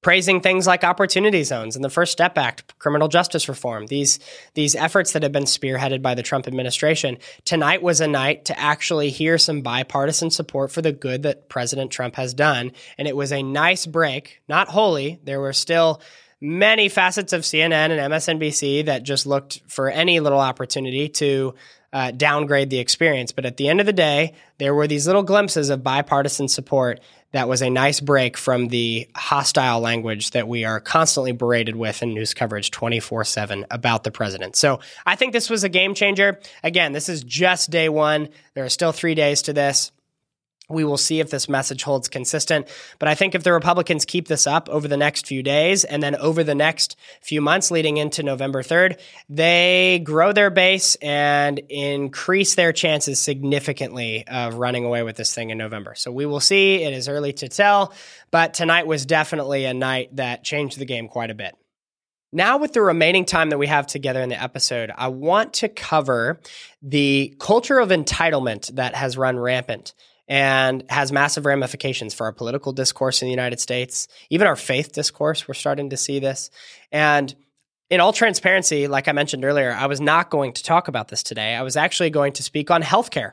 [0.00, 4.18] praising things like opportunity zones and the First Step Act, criminal justice reform, these,
[4.54, 7.18] these efforts that have been spearheaded by the Trump administration.
[7.44, 11.90] Tonight was a night to actually hear some bipartisan support for the good that President
[11.90, 12.72] Trump has done.
[12.96, 15.18] And it was a nice break, not wholly.
[15.24, 16.00] There were still
[16.40, 21.54] many facets of CNN and MSNBC that just looked for any little opportunity to
[21.92, 23.32] uh, downgrade the experience.
[23.32, 27.00] But at the end of the day, there were these little glimpses of bipartisan support
[27.32, 32.02] that was a nice break from the hostile language that we are constantly berated with
[32.02, 34.56] in news coverage 24 7 about the president.
[34.56, 36.40] So I think this was a game changer.
[36.62, 38.28] Again, this is just day one.
[38.54, 39.92] There are still three days to this.
[40.70, 42.68] We will see if this message holds consistent.
[42.98, 46.02] But I think if the Republicans keep this up over the next few days and
[46.02, 49.00] then over the next few months leading into November 3rd,
[49.30, 55.48] they grow their base and increase their chances significantly of running away with this thing
[55.48, 55.94] in November.
[55.94, 56.82] So we will see.
[56.82, 57.94] It is early to tell,
[58.30, 61.56] but tonight was definitely a night that changed the game quite a bit.
[62.30, 65.68] Now, with the remaining time that we have together in the episode, I want to
[65.70, 66.40] cover
[66.82, 69.94] the culture of entitlement that has run rampant
[70.28, 74.92] and has massive ramifications for our political discourse in the United States, even our faith
[74.92, 75.48] discourse.
[75.48, 76.50] We're starting to see this.
[76.92, 77.34] And
[77.88, 81.22] in all transparency, like I mentioned earlier, I was not going to talk about this
[81.22, 81.54] today.
[81.54, 83.32] I was actually going to speak on healthcare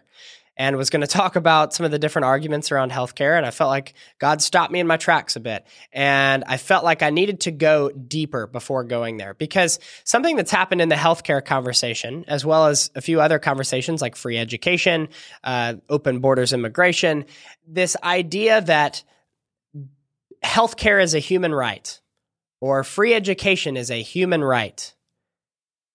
[0.58, 3.38] and was going to talk about some of the different arguments around healthcare.
[3.38, 5.66] And I felt like God stopped me in my tracks a bit.
[5.92, 10.52] And I felt like I needed to go deeper before going there because something that's
[10.52, 15.10] happened in the healthcare conversation, as well as a few other conversations like free education,
[15.44, 17.26] uh, open borders immigration,
[17.68, 19.04] this idea that
[20.44, 22.00] healthcare is a human right
[22.62, 24.94] or free education is a human right.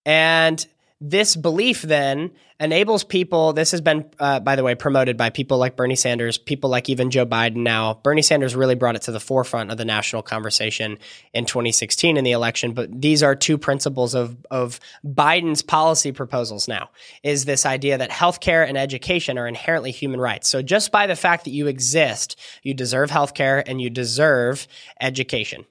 [0.04, 0.64] And
[1.02, 3.54] this belief then enables people.
[3.54, 6.90] This has been, uh, by the way, promoted by people like Bernie Sanders, people like
[6.90, 7.94] even Joe Biden now.
[8.02, 10.98] Bernie Sanders really brought it to the forefront of the national conversation
[11.32, 12.74] in 2016 in the election.
[12.74, 16.90] But these are two principles of, of Biden's policy proposals now
[17.22, 20.48] is this idea that healthcare and education are inherently human rights.
[20.48, 24.68] So just by the fact that you exist, you deserve healthcare and you deserve
[25.00, 25.64] education.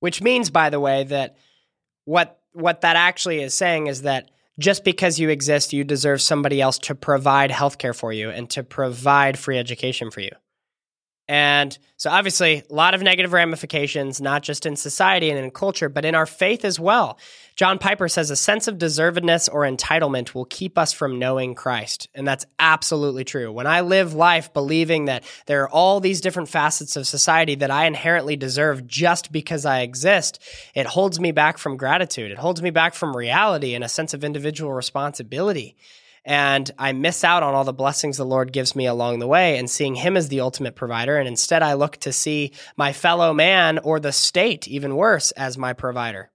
[0.00, 1.36] Which means, by the way, that
[2.04, 6.60] what what that actually is saying is that just because you exist, you deserve somebody
[6.60, 10.30] else to provide healthcare for you and to provide free education for you.
[11.28, 15.88] And so, obviously, a lot of negative ramifications, not just in society and in culture,
[15.88, 17.18] but in our faith as well.
[17.56, 22.08] John Piper says a sense of deservedness or entitlement will keep us from knowing Christ.
[22.14, 23.50] And that's absolutely true.
[23.50, 27.70] When I live life believing that there are all these different facets of society that
[27.70, 30.40] I inherently deserve just because I exist,
[30.74, 32.30] it holds me back from gratitude.
[32.30, 35.76] It holds me back from reality and a sense of individual responsibility
[36.26, 39.58] and I miss out on all the blessings the Lord gives me along the way
[39.58, 41.16] and seeing Him as the ultimate provider.
[41.16, 45.56] And instead, I look to see my fellow man or the state, even worse, as
[45.56, 46.32] my provider.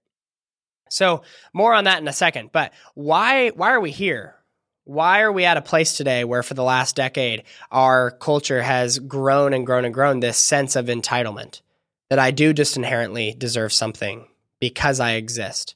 [0.88, 2.50] So, more on that in a second.
[2.52, 4.36] But why, why are we here?
[4.84, 8.98] Why are we at a place today where, for the last decade, our culture has
[8.98, 11.60] grown and grown and grown this sense of entitlement
[12.08, 14.26] that I do just inherently deserve something
[14.58, 15.74] because I exist?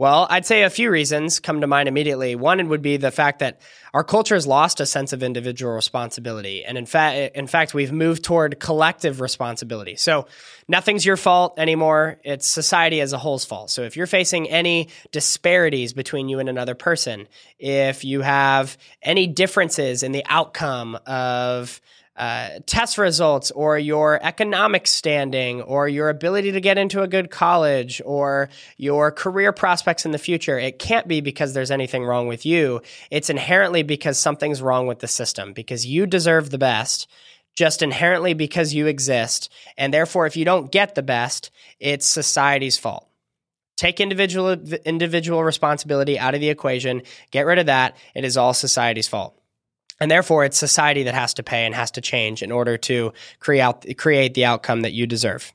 [0.00, 2.34] Well, I'd say a few reasons come to mind immediately.
[2.34, 3.60] One would be the fact that
[3.92, 7.92] our culture has lost a sense of individual responsibility, and in fact, in fact, we've
[7.92, 9.96] moved toward collective responsibility.
[9.96, 10.26] So
[10.68, 13.68] nothing's your fault anymore; it's society as a whole's fault.
[13.68, 19.26] So if you're facing any disparities between you and another person, if you have any
[19.26, 21.78] differences in the outcome of
[22.16, 27.30] uh, test results or your economic standing or your ability to get into a good
[27.30, 30.58] college or your career prospects in the future.
[30.58, 32.82] It can't be because there's anything wrong with you.
[33.10, 37.08] It's inherently because something's wrong with the system because you deserve the best
[37.56, 39.50] just inherently because you exist.
[39.76, 43.06] And therefore, if you don't get the best, it's society's fault.
[43.76, 44.50] Take individual
[44.84, 47.02] individual responsibility out of the equation.
[47.30, 47.96] Get rid of that.
[48.14, 49.39] It is all society's fault.
[50.00, 53.12] And therefore, it's society that has to pay and has to change in order to
[53.38, 55.52] create, create the outcome that you deserve.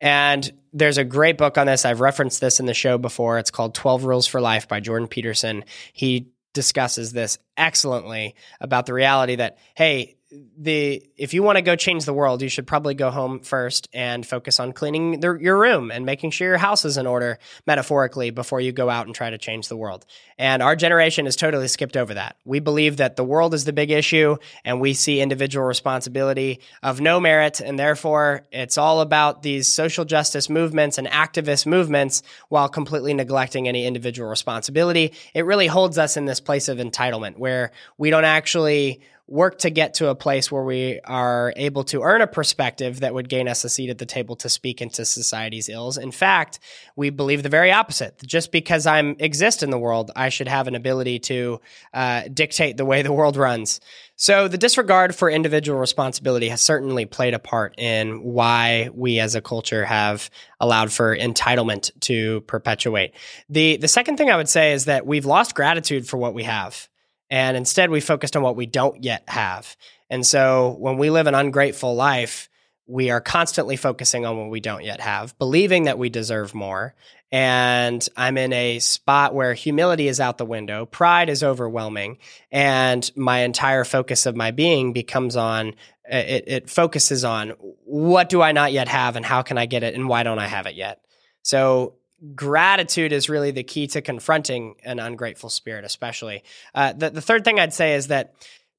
[0.00, 1.86] And there's a great book on this.
[1.86, 3.38] I've referenced this in the show before.
[3.38, 5.64] It's called 12 Rules for Life by Jordan Peterson.
[5.94, 10.15] He discusses this excellently about the reality that, hey,
[10.58, 13.88] the if you want to go change the world, you should probably go home first
[13.94, 17.38] and focus on cleaning the, your room and making sure your house is in order,
[17.66, 20.04] metaphorically, before you go out and try to change the world.
[20.36, 22.36] And our generation has totally skipped over that.
[22.44, 27.00] We believe that the world is the big issue, and we see individual responsibility of
[27.00, 32.68] no merit, and therefore it's all about these social justice movements and activist movements while
[32.68, 35.12] completely neglecting any individual responsibility.
[35.34, 39.70] It really holds us in this place of entitlement where we don't actually work to
[39.70, 43.48] get to a place where we are able to earn a perspective that would gain
[43.48, 45.98] us a seat at the table to speak into society's ills.
[45.98, 46.60] In fact,
[46.94, 48.22] we believe the very opposite.
[48.24, 51.60] Just because I exist in the world, I should have an ability to
[51.92, 53.80] uh, dictate the way the world runs.
[54.14, 59.34] So the disregard for individual responsibility has certainly played a part in why we as
[59.34, 63.12] a culture have allowed for entitlement to perpetuate.
[63.50, 66.44] The the second thing I would say is that we've lost gratitude for what we
[66.44, 66.88] have.
[67.30, 69.76] And instead we focused on what we don't yet have.
[70.10, 72.48] And so when we live an ungrateful life,
[72.86, 76.94] we are constantly focusing on what we don't yet have, believing that we deserve more,
[77.32, 82.18] and I'm in a spot where humility is out the window, pride is overwhelming,
[82.52, 85.70] and my entire focus of my being becomes on
[86.10, 87.50] uh, it, it focuses on
[87.84, 90.38] what do I not yet have and how can I get it and why don't
[90.38, 91.00] I have it yet?
[91.42, 91.94] So
[92.34, 96.42] gratitude is really the key to confronting an ungrateful spirit, especially.
[96.74, 98.34] Uh, the, the third thing I'd say is that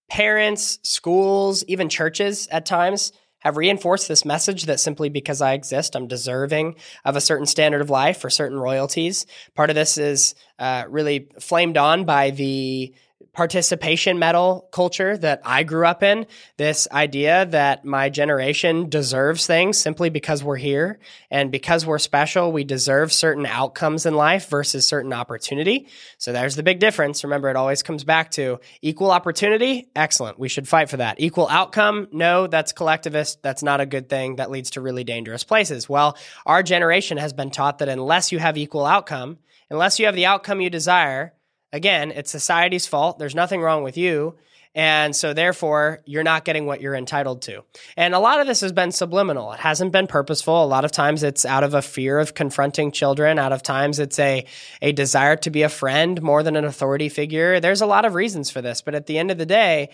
[0.10, 5.96] parents, schools, even churches at times have reinforced this message that simply because I exist,
[5.96, 9.26] I'm deserving of a certain standard of life or certain royalties.
[9.56, 12.94] Part of this is uh, really flamed on by the
[13.38, 16.26] participation medal culture that I grew up in.
[16.58, 20.98] This idea that my generation deserves things simply because we're here
[21.30, 25.88] and because we're special, we deserve certain outcomes in life versus certain opportunity.
[26.18, 27.24] So there's the big difference.
[27.24, 29.88] Remember, it always comes back to equal opportunity.
[29.96, 30.40] Excellent.
[30.40, 31.20] We should fight for that.
[31.20, 32.08] Equal outcome.
[32.12, 33.44] No, that's collectivist.
[33.44, 34.38] That's not a good thing.
[34.38, 35.88] That leads to really dangerous places.
[35.88, 39.38] Well, our generation has been taught that unless you have equal outcome,
[39.70, 41.34] unless you have the outcome you desire,
[41.74, 43.20] Again, it's society's fault.
[43.20, 44.36] There's nothing wrong with you.
[44.76, 47.64] And so, therefore, you're not getting what you're entitled to.
[47.96, 49.52] And a lot of this has been subliminal.
[49.54, 50.64] It hasn't been purposeful.
[50.64, 53.40] A lot of times it's out of a fear of confronting children.
[53.40, 54.46] Out of times it's a,
[54.84, 57.60] a desire to be a friend more than an authority figure.
[57.60, 58.82] There's a lot of reasons for this.
[58.82, 59.90] But at the end of the day,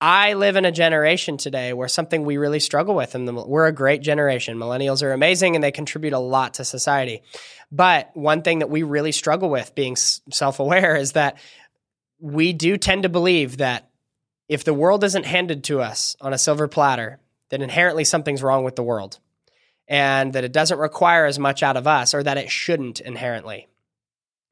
[0.00, 3.72] I live in a generation today where something we really struggle with, and we're a
[3.72, 4.56] great generation.
[4.56, 7.22] Millennials are amazing and they contribute a lot to society.
[7.72, 11.38] But one thing that we really struggle with being self aware is that
[12.20, 13.90] we do tend to believe that
[14.48, 18.64] if the world isn't handed to us on a silver platter, then inherently something's wrong
[18.64, 19.18] with the world
[19.88, 23.67] and that it doesn't require as much out of us or that it shouldn't inherently.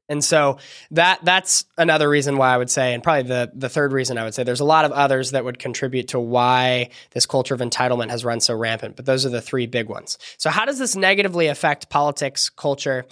[0.08, 0.58] And so
[0.92, 4.24] that that's another reason why I would say, and probably the the third reason I
[4.24, 7.60] would say, there's a lot of others that would contribute to why this culture of
[7.60, 8.96] entitlement has run so rampant.
[8.96, 10.18] But those are the three big ones.
[10.38, 13.04] So how does this negatively affect politics, culture?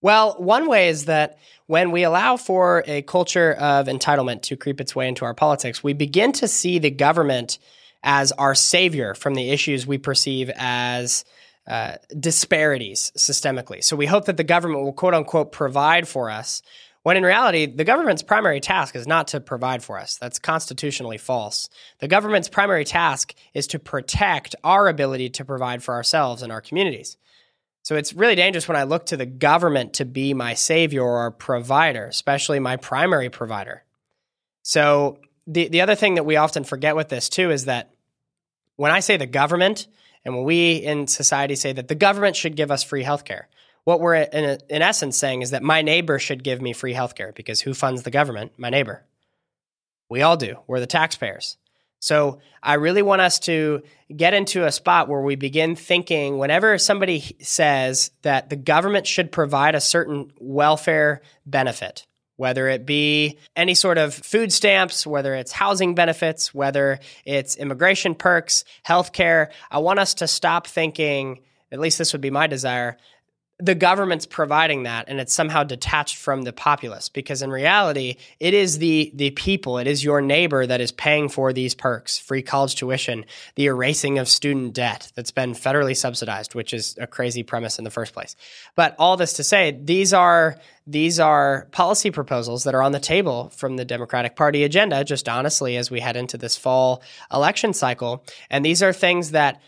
[0.00, 4.80] Well, one way is that when we allow for a culture of entitlement to creep
[4.80, 7.58] its way into our politics, we begin to see the government
[8.02, 11.24] as our savior from the issues we perceive as
[11.68, 13.84] uh, disparities systemically.
[13.84, 16.62] So we hope that the government will quote unquote provide for us,
[17.02, 20.16] when in reality, the government's primary task is not to provide for us.
[20.16, 21.68] That's constitutionally false.
[22.00, 26.60] The government's primary task is to protect our ability to provide for ourselves and our
[26.60, 27.16] communities.
[27.82, 31.30] So it's really dangerous when I look to the government to be my savior or
[31.30, 33.84] provider, especially my primary provider.
[34.62, 37.94] So the, the other thing that we often forget with this too is that
[38.76, 39.86] when I say the government,
[40.24, 43.44] and when we in society say that the government should give us free healthcare,
[43.84, 47.34] what we're in, in essence saying is that my neighbor should give me free healthcare
[47.34, 48.52] because who funds the government?
[48.58, 49.04] My neighbor.
[50.10, 50.56] We all do.
[50.66, 51.56] We're the taxpayers.
[52.00, 53.82] So I really want us to
[54.14, 59.32] get into a spot where we begin thinking whenever somebody says that the government should
[59.32, 62.06] provide a certain welfare benefit,
[62.38, 68.14] whether it be any sort of food stamps, whether it's housing benefits, whether it's immigration
[68.14, 69.48] perks, healthcare.
[69.70, 71.40] I want us to stop thinking,
[71.72, 72.96] at least this would be my desire,
[73.60, 78.54] the government's providing that and it's somehow detached from the populace because in reality it
[78.54, 82.42] is the the people it is your neighbor that is paying for these perks free
[82.42, 83.24] college tuition
[83.56, 87.84] the erasing of student debt that's been federally subsidized which is a crazy premise in
[87.84, 88.36] the first place.
[88.74, 93.00] But all this to say these are these are policy proposals that are on the
[93.00, 97.72] table from the Democratic Party agenda just honestly as we head into this fall election
[97.72, 98.24] cycle.
[98.50, 99.60] And these are things that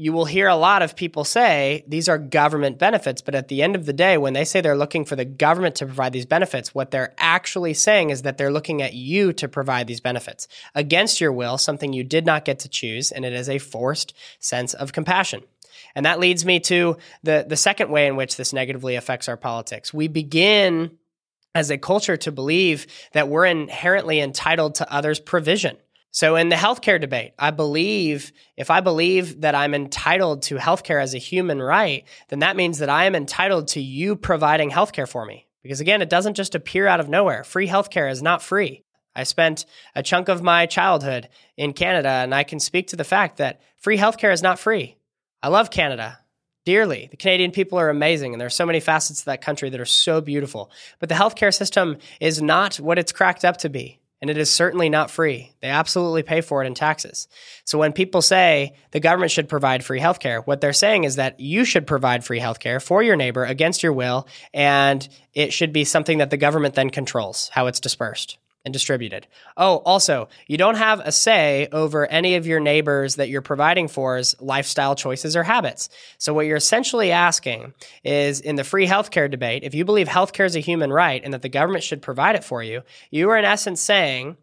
[0.00, 3.64] you will hear a lot of people say these are government benefits, but at the
[3.64, 6.24] end of the day, when they say they're looking for the government to provide these
[6.24, 10.46] benefits, what they're actually saying is that they're looking at you to provide these benefits
[10.72, 14.14] against your will, something you did not get to choose, and it is a forced
[14.38, 15.42] sense of compassion.
[15.96, 19.36] And that leads me to the, the second way in which this negatively affects our
[19.36, 19.92] politics.
[19.92, 20.92] We begin
[21.56, 25.76] as a culture to believe that we're inherently entitled to others' provision.
[26.10, 31.02] So in the healthcare debate, I believe if I believe that I'm entitled to healthcare
[31.02, 35.08] as a human right, then that means that I am entitled to you providing healthcare
[35.08, 35.46] for me.
[35.62, 37.44] Because again, it doesn't just appear out of nowhere.
[37.44, 38.84] Free healthcare is not free.
[39.14, 43.04] I spent a chunk of my childhood in Canada, and I can speak to the
[43.04, 44.96] fact that free healthcare is not free.
[45.42, 46.20] I love Canada
[46.64, 47.08] dearly.
[47.10, 49.80] The Canadian people are amazing, and there are so many facets of that country that
[49.80, 50.70] are so beautiful.
[51.00, 53.97] But the healthcare system is not what it's cracked up to be.
[54.20, 55.52] And it is certainly not free.
[55.60, 57.28] They absolutely pay for it in taxes.
[57.64, 61.38] So when people say the government should provide free healthcare, what they're saying is that
[61.38, 65.84] you should provide free healthcare for your neighbor against your will, and it should be
[65.84, 69.26] something that the government then controls how it's dispersed and distributed.
[69.56, 73.88] Oh, also, you don't have a say over any of your neighbors that you're providing
[73.88, 75.88] for's lifestyle choices or habits.
[76.18, 77.72] So, what you're essentially asking
[78.04, 81.32] is in the free healthcare debate, if you believe healthcare is a human right and
[81.32, 84.36] that the government should provide it for you, you are in essence saying,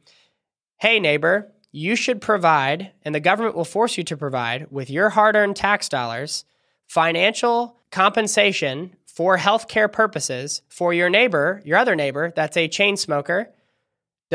[0.78, 5.09] hey, neighbor, you should provide, and the government will force you to provide with your
[5.09, 6.45] hard earned tax dollars
[6.88, 13.49] financial compensation for healthcare purposes for your neighbor, your other neighbor that's a chain smoker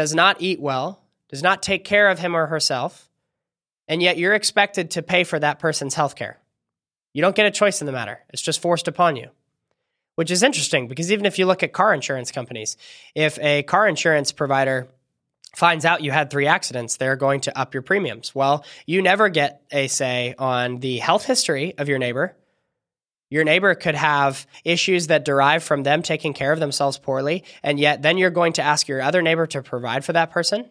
[0.00, 3.10] does not eat well, does not take care of him or herself,
[3.86, 6.38] and yet you're expected to pay for that person's health care.
[7.12, 9.28] You don't get a choice in the matter, it's just forced upon you.
[10.14, 12.78] Which is interesting because even if you look at car insurance companies,
[13.14, 14.88] if a car insurance provider
[15.54, 18.34] finds out you had three accidents, they're going to up your premiums.
[18.34, 22.34] Well, you never get a say on the health history of your neighbor
[23.30, 27.80] your neighbor could have issues that derive from them taking care of themselves poorly, and
[27.80, 30.68] yet then you're going to ask your other neighbor to provide for that person.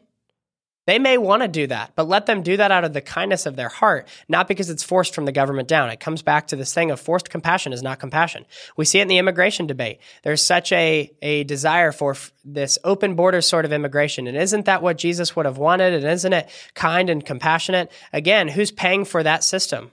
[0.90, 3.46] They may want to do that, but let them do that out of the kindness
[3.46, 5.92] of their heart, not because it's forced from the government down.
[5.92, 8.44] It comes back to this thing of forced compassion is not compassion.
[8.76, 10.00] We see it in the immigration debate.
[10.24, 14.26] There's such a, a desire for f- this open border sort of immigration.
[14.26, 15.94] And isn't that what Jesus would have wanted?
[15.94, 17.92] And isn't it kind and compassionate?
[18.12, 19.92] Again, who's paying for that system?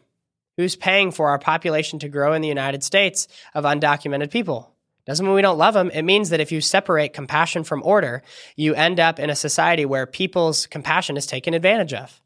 [0.57, 4.73] Who's paying for our population to grow in the United States of undocumented people?
[5.05, 5.91] Doesn't mean we don't love them.
[5.91, 8.23] It means that if you separate compassion from order,
[8.57, 12.21] you end up in a society where people's compassion is taken advantage of.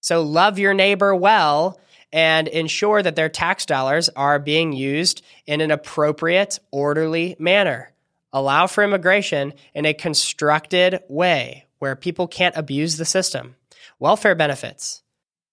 [0.00, 1.80] So love your neighbor well
[2.12, 7.92] and ensure that their tax dollars are being used in an appropriate, orderly manner.
[8.32, 13.56] Allow for immigration in a constructed way where people can't abuse the system.
[13.98, 15.03] Welfare benefits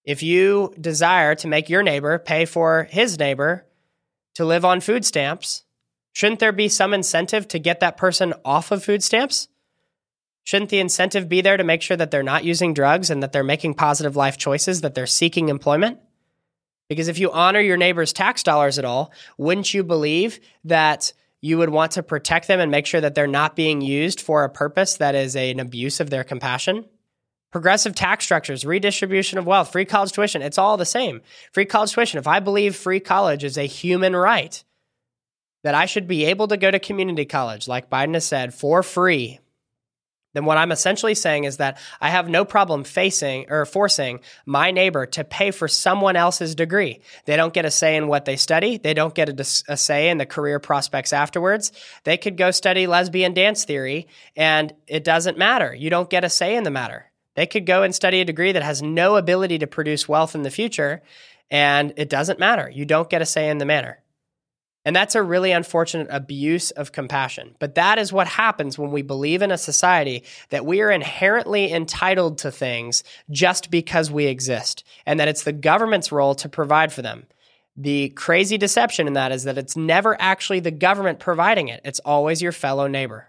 [0.04, 3.66] if you desire to make your neighbor pay for his neighbor
[4.36, 5.64] to live on food stamps,
[6.14, 9.48] shouldn't there be some incentive to get that person off of food stamps?
[10.44, 13.32] Shouldn't the incentive be there to make sure that they're not using drugs and that
[13.32, 16.00] they're making positive life choices, that they're seeking employment?
[16.90, 21.58] Because if you honor your neighbor's tax dollars at all, wouldn't you believe that you
[21.58, 24.50] would want to protect them and make sure that they're not being used for a
[24.50, 26.86] purpose that is an abuse of their compassion?
[27.52, 31.22] Progressive tax structures, redistribution of wealth, free college tuition, it's all the same.
[31.52, 34.64] Free college tuition, if I believe free college is a human right,
[35.64, 38.82] that I should be able to go to community college, like Biden has said, for
[38.82, 39.40] free,
[40.34, 44.72] then what I'm essentially saying is that I have no problem facing or forcing my
[44.72, 47.02] neighbor to pay for someone else's degree.
[47.26, 48.78] They don't get a say in what they study.
[48.78, 49.42] They don't get a,
[49.74, 51.74] a, say in the career prospects afterwards.
[52.06, 55.76] They could go study lesbian dance theory and it doesn't matter.
[55.76, 57.11] You don't get a say in the matter.
[57.36, 60.44] They could go and study a degree that has no ability to produce wealth in
[60.44, 61.02] the future,
[61.50, 62.70] and it doesn't matter.
[62.70, 64.00] You don't get a say in the manner.
[64.84, 67.56] And that's a really unfortunate abuse of compassion.
[67.60, 71.72] But that is what happens when we believe in a society that we are inherently
[71.72, 76.92] entitled to things just because we exist, and that it's the government's role to provide
[76.92, 77.28] for them.
[77.78, 82.00] The crazy deception in that is that it's never actually the government providing it, it's
[82.00, 83.28] always your fellow neighbor.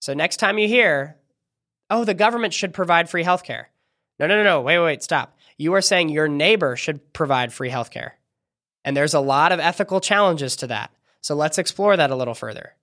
[0.00, 1.16] So, next time you hear
[1.90, 3.66] oh, the government should provide free healthcare.
[4.18, 4.60] No, no, no, no.
[4.60, 5.36] Wait, wait, stop.
[5.58, 8.12] You are saying your neighbor should provide free healthcare.
[8.84, 10.90] And there's a lot of ethical challenges to that.
[11.20, 12.74] So let's explore that a little further.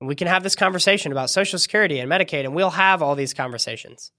[0.00, 3.14] And we can have this conversation about Social Security and Medicaid, and we'll have all
[3.14, 4.12] these conversations.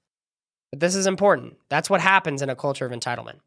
[0.71, 1.57] But this is important.
[1.69, 3.39] That's what happens in a culture of entitlement.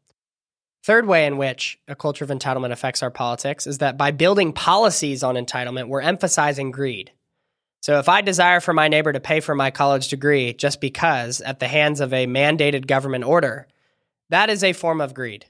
[0.83, 4.53] Third way in which a culture of entitlement affects our politics is that by building
[4.53, 7.11] policies on entitlement, we're emphasizing greed.
[7.85, 11.39] So if I desire for my neighbor to pay for my college degree just because
[11.39, 13.67] at the hands of a mandated government order,
[14.31, 15.45] that is a form of greed.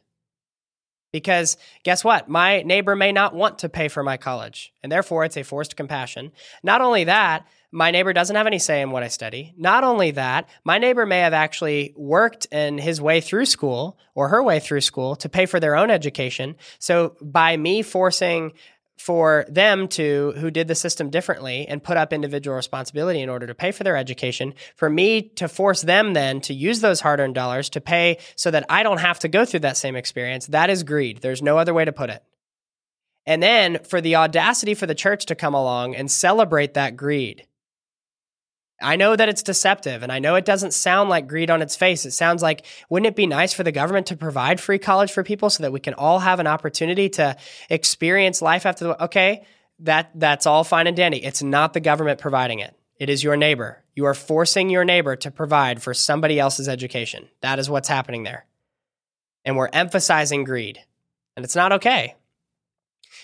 [1.13, 2.27] Because guess what?
[2.27, 5.77] My neighbor may not want to pay for my college, and therefore it's a forced
[5.77, 6.33] compassion.
[6.61, 9.53] Not only that, my neighbor doesn't have any say in what I study.
[9.57, 14.27] Not only that, my neighbor may have actually worked in his way through school or
[14.27, 16.57] her way through school to pay for their own education.
[16.79, 18.51] So by me forcing
[18.97, 23.45] for them to who did the system differently and put up individual responsibility in order
[23.45, 27.35] to pay for their education for me to force them then to use those hard-earned
[27.35, 30.47] dollars to pay so that I don't have to go through that same experience.
[30.47, 31.19] That is greed.
[31.21, 32.23] There's no other way to put it.
[33.25, 37.47] And then for the audacity for the church to come along and celebrate that greed
[38.81, 41.75] I know that it's deceptive and I know it doesn't sound like greed on its
[41.75, 42.05] face.
[42.05, 45.23] It sounds like, wouldn't it be nice for the government to provide free college for
[45.23, 47.37] people so that we can all have an opportunity to
[47.69, 49.45] experience life after the, okay,
[49.79, 51.23] that, that's all fine and dandy.
[51.23, 52.75] It's not the government providing it.
[52.99, 53.83] It is your neighbor.
[53.93, 57.29] You are forcing your neighbor to provide for somebody else's education.
[57.41, 58.45] That is what's happening there.
[59.45, 60.79] And we're emphasizing greed.
[61.35, 62.15] And it's not okay.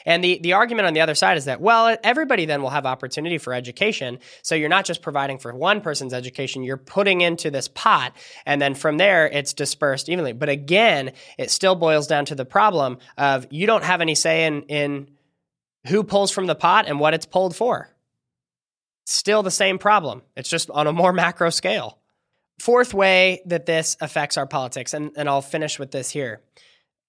[0.06, 2.86] And the, the argument on the other side is that, well, everybody then will have
[2.86, 4.20] opportunity for education.
[4.42, 8.16] So you're not just providing for one person's education, you're putting into this pot.
[8.46, 10.34] And then from there, it's dispersed evenly.
[10.34, 14.46] But again, it still boils down to the problem of you don't have any say
[14.46, 15.08] in, in
[15.88, 17.90] who pulls from the pot and what it's pulled for.
[19.06, 20.22] Still the same problem.
[20.36, 21.98] It's just on a more macro scale.
[22.60, 26.42] Fourth way that this affects our politics, and, and I'll finish with this here.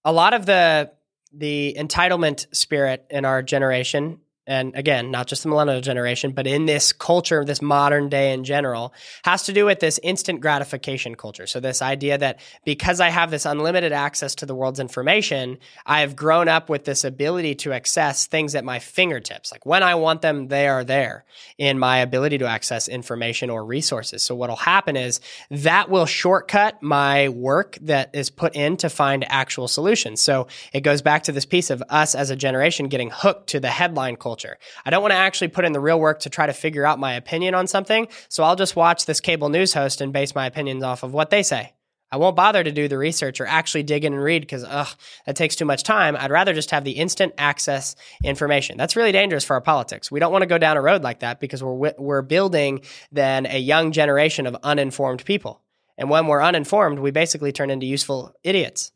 [0.02, 0.90] A lot of the
[1.34, 6.66] the entitlement spirit in our generation and again, not just the millennial generation, but in
[6.66, 8.92] this culture, this modern day in general,
[9.24, 11.46] has to do with this instant gratification culture.
[11.46, 16.00] So, this idea that because I have this unlimited access to the world's information, I
[16.00, 19.52] have grown up with this ability to access things at my fingertips.
[19.52, 21.24] Like when I want them, they are there
[21.56, 24.24] in my ability to access information or resources.
[24.24, 25.20] So, what will happen is
[25.52, 30.20] that will shortcut my work that is put in to find actual solutions.
[30.20, 33.60] So, it goes back to this piece of us as a generation getting hooked to
[33.60, 34.58] the headline culture culture.
[34.84, 36.98] I don't want to actually put in the real work to try to figure out
[36.98, 38.08] my opinion on something.
[38.28, 41.30] So I'll just watch this cable news host and base my opinions off of what
[41.30, 41.74] they say.
[42.10, 44.88] I won't bother to do the research or actually dig in and read because, ugh,
[45.24, 46.14] that takes too much time.
[46.14, 48.76] I'd rather just have the instant access information.
[48.76, 50.10] That's really dangerous for our politics.
[50.10, 52.82] We don't want to go down a road like that because we're, we're building
[53.12, 55.62] then a young generation of uninformed people.
[55.96, 58.92] And when we're uninformed, we basically turn into useful idiots.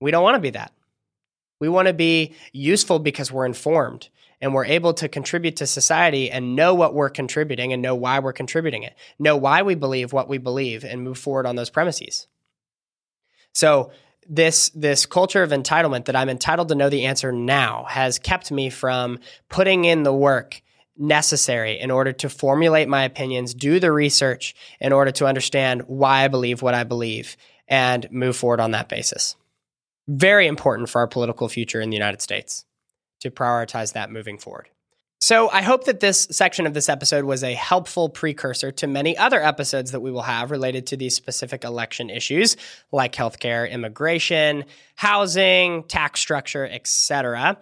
[0.00, 0.72] We don't want to be that.
[1.60, 4.08] We want to be useful because we're informed
[4.40, 8.18] and we're able to contribute to society and know what we're contributing and know why
[8.18, 11.70] we're contributing it, know why we believe what we believe and move forward on those
[11.70, 12.26] premises.
[13.52, 13.90] So,
[14.28, 18.50] this this culture of entitlement that I'm entitled to know the answer now has kept
[18.50, 20.62] me from putting in the work
[20.98, 26.24] necessary in order to formulate my opinions, do the research in order to understand why
[26.24, 27.36] I believe what I believe
[27.68, 29.36] and move forward on that basis.
[30.08, 32.64] Very important for our political future in the United States
[33.20, 34.68] to prioritize that moving forward.
[35.18, 39.16] So, I hope that this section of this episode was a helpful precursor to many
[39.16, 42.56] other episodes that we will have related to these specific election issues
[42.92, 47.58] like healthcare, immigration, housing, tax structure, etc.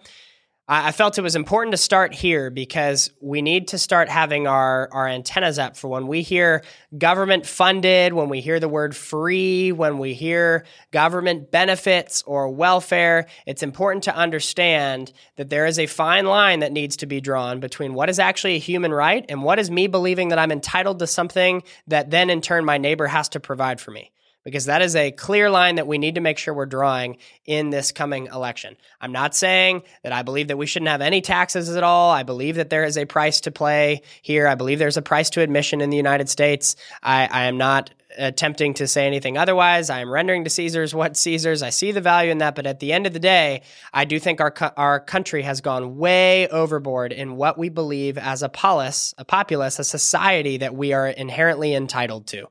[0.67, 4.89] I felt it was important to start here because we need to start having our,
[4.91, 6.63] our antennas up for when we hear
[6.97, 13.27] government funded, when we hear the word free, when we hear government benefits or welfare.
[13.45, 17.59] It's important to understand that there is a fine line that needs to be drawn
[17.59, 20.97] between what is actually a human right and what is me believing that I'm entitled
[20.97, 24.11] to something that then in turn my neighbor has to provide for me
[24.45, 27.71] because that is a clear line that we need to make sure we're drawing in
[27.71, 28.77] this coming election.
[29.01, 32.11] I'm not saying that I believe that we shouldn't have any taxes at all.
[32.11, 34.47] I believe that there is a price to play here.
[34.47, 36.75] I believe there's a price to admission in the United States.
[37.03, 39.89] I, I am not attempting to say anything otherwise.
[39.89, 41.61] I am rendering to Caesar's what Caesar's.
[41.61, 43.61] I see the value in that, but at the end of the day,
[43.93, 48.43] I do think our our country has gone way overboard in what we believe as
[48.43, 52.47] a polis, a populace, a society that we are inherently entitled to.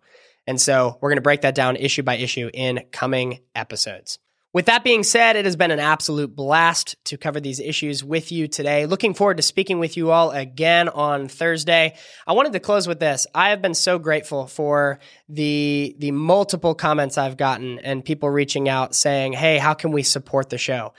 [0.47, 4.18] And so we're going to break that down issue by issue in coming episodes.
[4.55, 8.30] With that being said, it has been an absolute blast to cover these issues with
[8.30, 8.86] you today.
[8.86, 11.97] Looking forward to speaking with you all again on Thursday.
[12.24, 13.26] I wanted to close with this.
[13.34, 18.68] I have been so grateful for the the multiple comments I've gotten and people reaching
[18.68, 20.92] out saying, "Hey, how can we support the show?"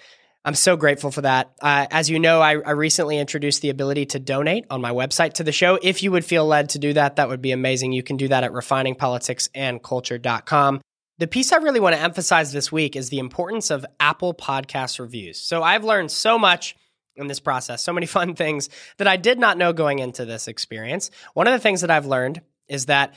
[0.45, 1.55] I'm so grateful for that.
[1.59, 5.33] Uh, as you know, I, I, recently introduced the ability to donate on my website
[5.33, 5.79] to the show.
[5.81, 7.93] If you would feel led to do that, that would be amazing.
[7.93, 10.81] You can do that at refiningpoliticsandculture.com.
[11.17, 14.99] The piece I really want to emphasize this week is the importance of Apple Podcast
[14.99, 15.41] reviews.
[15.41, 16.75] So I've learned so much
[17.15, 20.47] in this process, so many fun things that I did not know going into this
[20.47, 21.09] experience.
[21.33, 23.15] One of the things that I've learned is that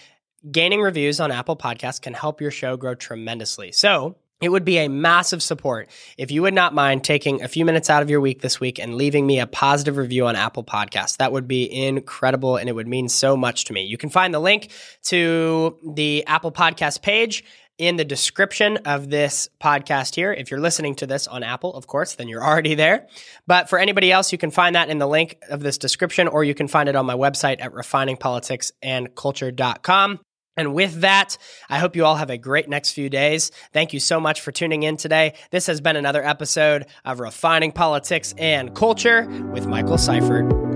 [0.51, 3.73] gaining reviews on Apple Podcasts can help your show grow tremendously.
[3.73, 7.65] So it would be a massive support if you would not mind taking a few
[7.65, 10.63] minutes out of your week this week and leaving me a positive review on Apple
[10.63, 11.17] Podcasts.
[11.17, 13.85] That would be incredible and it would mean so much to me.
[13.85, 14.71] You can find the link
[15.05, 17.45] to the Apple Podcast page
[17.79, 20.33] in the description of this podcast here.
[20.33, 23.07] If you're listening to this on Apple, of course, then you're already there.
[23.47, 26.45] But for anybody else, you can find that in the link of this description or
[26.45, 30.21] you can find it on my website at refiningpoliticsandculture.com.
[30.59, 31.39] And with that,
[31.71, 33.51] I hope you all have a great next few days.
[33.73, 35.35] Thank you so much for tuning in today.
[35.51, 40.68] This has been another episode of Refining Politics and Culture with Michael Seifert.